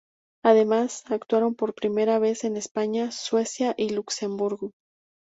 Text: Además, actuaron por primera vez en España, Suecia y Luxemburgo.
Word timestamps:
Además, 0.43 1.03
actuaron 1.11 1.53
por 1.53 1.75
primera 1.75 2.17
vez 2.17 2.43
en 2.43 2.57
España, 2.57 3.11
Suecia 3.11 3.75
y 3.77 3.89
Luxemburgo. 3.89 4.71